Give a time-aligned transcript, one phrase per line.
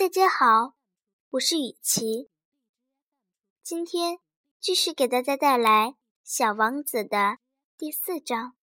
[0.00, 0.76] 大家好，
[1.32, 2.30] 我是雨琪。
[3.62, 4.16] 今天
[4.58, 5.88] 继续给大家带来
[6.24, 7.36] 《小王子》的
[7.76, 8.54] 第四章。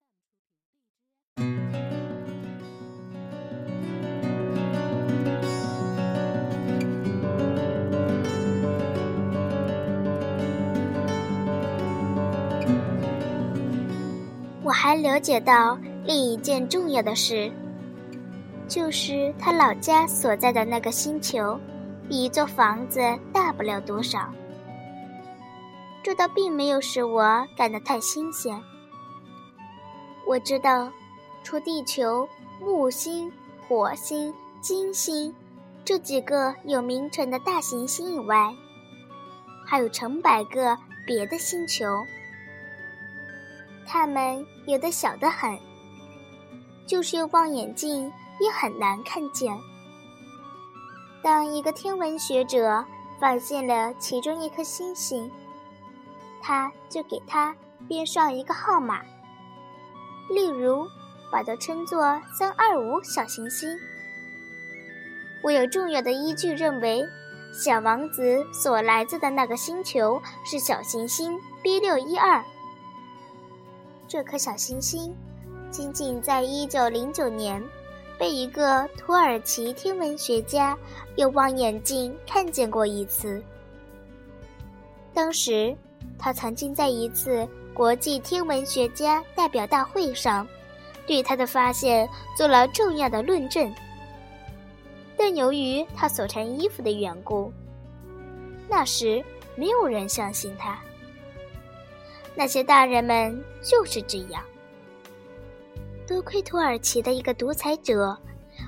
[14.64, 17.52] 我还了解到另一件重要的事，
[18.68, 21.58] 就是他老家所在的那个星球，
[22.10, 23.00] 比一座房子
[23.32, 24.30] 大不了多少。
[26.04, 28.62] 这倒并没有使我感到太新鲜。
[30.26, 30.92] 我知道，
[31.44, 32.28] 除地球、
[32.62, 33.32] 木星、
[33.68, 35.34] 火星、金星
[35.86, 38.54] 这几个有名称的大行星以外，
[39.66, 41.86] 还有成百个别的星球。
[43.86, 45.58] 它们有的小得很，
[46.86, 49.58] 就是用望远镜也很难看见。
[51.24, 52.86] 当一个天文学者
[53.20, 55.30] 发现了其中一颗星星，
[56.42, 57.56] 他就给它
[57.88, 59.02] 编上一个号码，
[60.30, 60.88] 例如
[61.32, 63.70] 把它称作“三二五小行星”。
[65.44, 67.04] 我有重要的依据认为，
[67.64, 72.44] 小王子所来自的那个星球是小行星 B 六一二。
[74.08, 75.16] 这颗小行星
[75.70, 77.64] 仅仅在1909年
[78.18, 80.78] 被一个土耳其天文学家
[81.18, 83.42] 用望远镜看见过一次。
[85.14, 85.76] 当时，
[86.18, 90.48] 他曾经在一次国际天文学家代表大会上，
[91.06, 93.74] 对他的发现做了重要的论证。
[95.16, 97.52] 但由于他所穿衣服的缘故，
[98.68, 99.24] 那时
[99.56, 100.80] 没有人相信他。
[102.36, 104.44] 那些大人们就是这样。
[106.08, 108.18] 多亏土耳其的一个独裁者，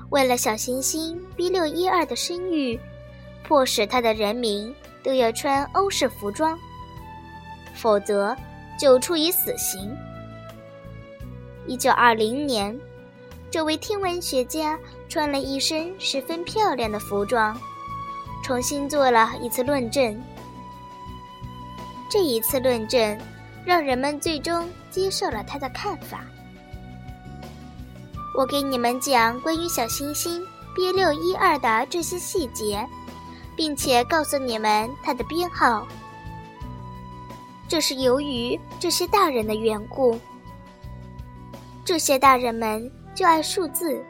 [0.09, 2.77] 为了小行星 B 六一二的声誉，
[3.43, 6.59] 迫使他的人民都要穿欧式服装，
[7.73, 8.35] 否则
[8.77, 9.95] 就处以死刑。
[11.65, 12.77] 一九二零年，
[13.49, 14.77] 这位天文学家
[15.07, 17.57] 穿了一身十分漂亮的服装，
[18.43, 20.21] 重新做了一次论证。
[22.11, 23.17] 这一次论证。
[23.65, 26.25] 让人们最终接受了他的看法。
[28.35, 30.45] 我给你们讲关于小星星
[30.75, 32.87] B 六一二的这些细节，
[33.55, 35.87] 并且告诉你们它的编号。
[37.67, 40.17] 这是由于这些大人的缘故。
[41.83, 44.03] 这些大人们就爱数字。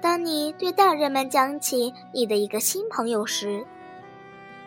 [0.00, 3.64] 当你对大人们讲起你的一个新朋友时，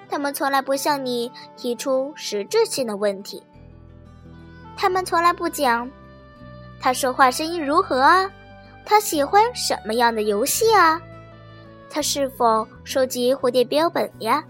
[0.09, 3.41] 他们从来不向你提出实质性的问题。
[4.75, 5.89] 他们从来不讲，
[6.79, 8.29] 他说话声音如何啊？
[8.85, 11.01] 他喜欢什么样的游戏啊？
[11.89, 14.43] 他是否收集蝴蝶标本呀？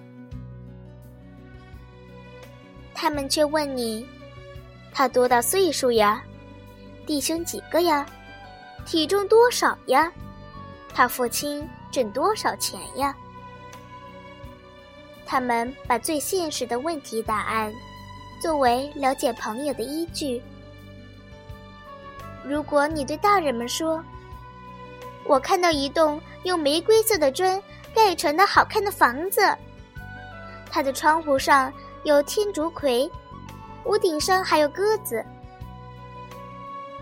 [2.93, 4.07] 他们却问你，
[4.91, 6.23] 他多大岁数呀？
[7.05, 8.05] 弟兄几个呀？
[8.85, 10.11] 体重多少呀？
[10.93, 13.15] 他父亲挣多少钱呀？
[15.25, 17.73] 他们把最现实的问题答案。
[18.41, 20.41] 作为了解朋友的依据，
[22.47, 24.01] 如果你对大人们说
[25.25, 27.61] ：“我看到一栋用玫瑰色的砖
[27.93, 29.41] 盖成的好看的房子，
[30.71, 31.71] 它的窗户上
[32.03, 33.11] 有天竺葵，
[33.83, 35.23] 屋顶上还有鸽子。”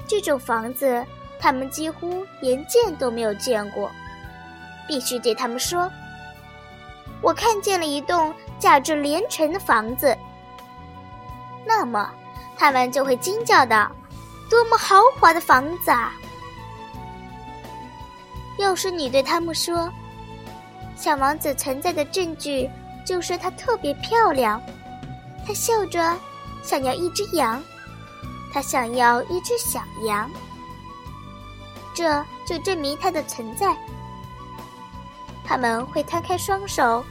[0.07, 1.05] 这种房子，
[1.39, 3.91] 他们几乎连见都没有见过。
[4.87, 5.91] 必须对他们说
[7.21, 10.15] ：“我看见了一栋价值连城的房子。”
[11.65, 12.09] 那么，
[12.55, 13.91] 他们就会惊叫道
[14.49, 16.13] ：“多么豪华的房子啊！”
[18.57, 19.91] 要是你对他们说
[20.95, 22.69] ：“小王子存在的证据
[23.05, 24.61] 就是她特别漂亮，
[25.45, 26.17] 她笑着
[26.63, 27.61] 想要一只羊，
[28.53, 30.29] 她想要一只小羊，
[31.93, 33.75] 这就证明她的存在。”
[35.47, 37.05] 他们会摊开双手，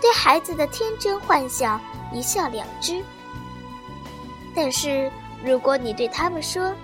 [0.00, 1.80] 对孩子的天真幻想
[2.12, 3.00] 一笑了之。
[4.56, 5.12] 但是，
[5.44, 6.74] 如果你对他们说，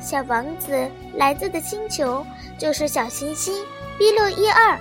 [0.00, 2.24] 小王子来自的星球
[2.58, 3.54] 就是小行星
[3.98, 4.78] B 六一二，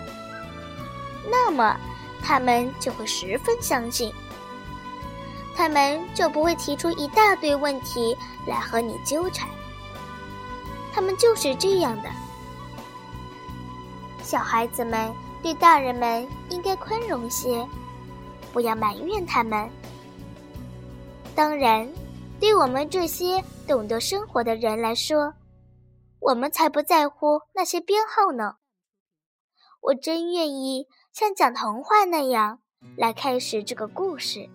[1.29, 1.77] 那么
[2.21, 4.11] 他们就会十分相信，
[5.55, 8.15] 他们就不会提出一大堆问题
[8.47, 9.47] 来和你纠缠。
[10.93, 12.09] 他们就是这样的。
[14.23, 15.11] 小孩子们
[15.41, 17.65] 对大人们应该宽容些，
[18.51, 19.69] 不要埋怨他们。
[21.35, 21.87] 当然。
[22.41, 25.31] 对我们这些懂得生活的人来说，
[26.19, 28.55] 我们才不在乎那些编号呢。
[29.79, 32.59] 我真愿意像讲童话那样
[32.97, 34.49] 来开始这个故事。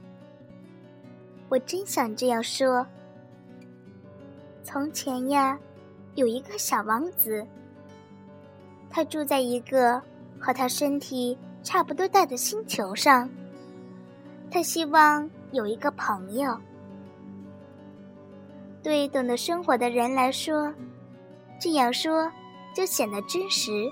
[1.48, 2.84] 我真想这样说。
[4.64, 5.56] 从前呀，
[6.16, 7.46] 有一个小王子，
[8.90, 10.02] 他住在一个
[10.40, 13.30] 和他身体差不多大的星球上。
[14.50, 16.58] 他希望有一个朋友。
[18.86, 20.72] 对懂得生活的人来说，
[21.60, 22.30] 这样说
[22.72, 23.90] 就显得真实。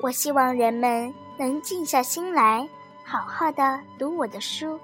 [0.00, 2.64] 我希望人们能静下心来，
[3.04, 4.78] 好好的读我的书。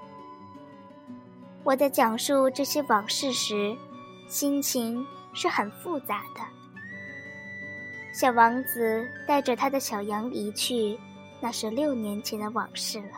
[1.63, 3.73] 我在讲述这些往事时，
[4.27, 6.41] 心情是很复杂的。
[8.13, 10.99] 小王子带着他的小羊离去，
[11.39, 13.17] 那是六年前的往事了。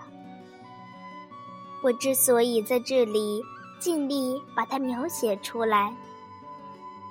[1.81, 3.41] 我之所以在这里
[3.79, 5.93] 尽力把它描写出来，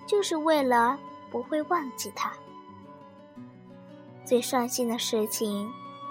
[0.07, 0.99] 就是为了
[1.31, 2.33] 不会忘记它。
[4.25, 5.71] 最伤心的事情，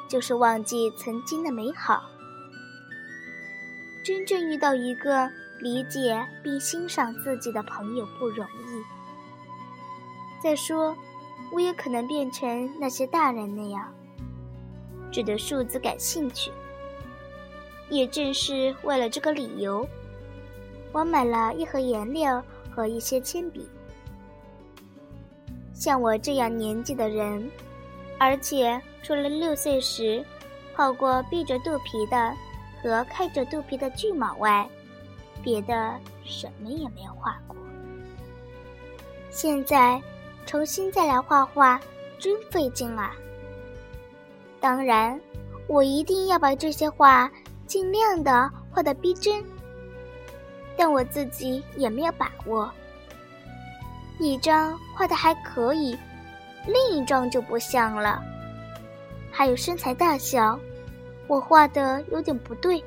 [0.10, 2.04] 就是忘记曾经的美好。
[4.04, 8.84] 真正遇到一个理解并欣赏自己的朋友不容易。
[10.42, 10.96] 再说，
[11.52, 13.94] 我也可能变成那些大人那样，
[15.12, 16.52] 只对数字感兴趣。
[17.90, 19.88] 也正是为了这个理由，
[20.92, 23.68] 我买了一盒颜料和一些铅笔。
[25.74, 27.50] 像我这样年纪的人，
[28.18, 30.26] 而且除了六岁时
[30.76, 32.34] 画过闭着肚皮的。
[32.80, 34.66] 和开着肚皮的巨蟒外，
[35.44, 37.58] 别的什么也没有画过。
[39.32, 40.00] 现在
[40.46, 41.82] 重新再来画画，
[42.20, 43.16] 真费劲啊！
[44.60, 45.20] 当然，
[45.68, 47.30] 我一定要把这些画
[47.66, 49.44] 尽量的画的逼真，
[50.78, 52.72] 但我自己也没有把握。
[54.20, 55.98] 一张画的还可以，
[56.68, 58.22] 另一张就不像了。
[59.32, 60.58] 还有身材大小。
[61.28, 62.82] 我画的有点不对，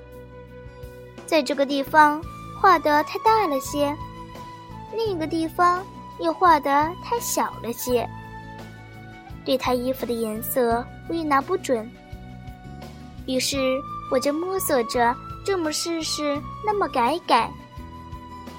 [1.26, 2.24] 在这个地方
[2.58, 3.94] 画的太大了些，
[4.96, 5.84] 另一个地方
[6.20, 8.08] 又画的太小了些。
[9.44, 11.86] 对他衣服的颜色我也拿不准，
[13.26, 13.58] 于是
[14.10, 15.14] 我就摸索着
[15.44, 17.50] 这么试试，那么改改，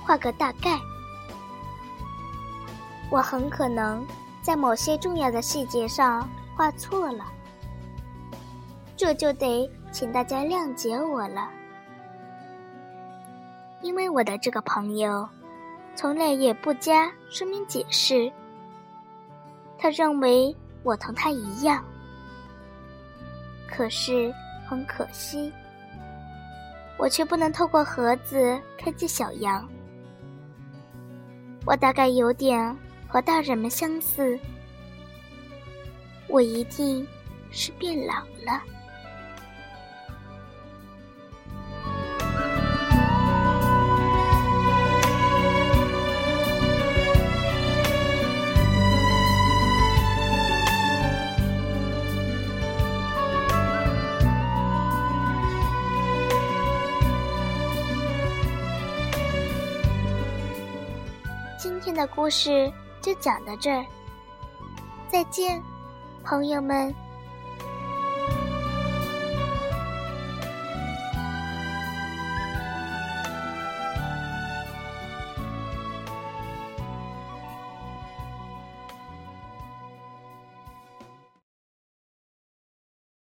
[0.05, 0.79] 画个大概。
[3.09, 4.05] 我很可能
[4.41, 7.25] 在某些重要的细节上画错了。
[8.95, 11.49] 这就得请大家谅解我了，
[13.81, 15.27] 因为我的这个朋友
[15.95, 18.31] 从来也不加说明解释。
[19.77, 21.83] 他认为我同他一样，
[23.67, 24.31] 可是
[24.69, 25.51] 很可惜，
[26.97, 29.67] 我却不能透过盒子看见小羊。
[31.65, 32.75] 我大概有点
[33.07, 34.39] 和大人们相似，
[36.27, 37.07] 我一定
[37.51, 38.15] 是变老
[38.45, 38.63] 了。
[61.91, 62.71] 天的故事
[63.01, 63.85] 就讲到这儿，
[65.09, 65.61] 再见，
[66.23, 66.95] 朋友们。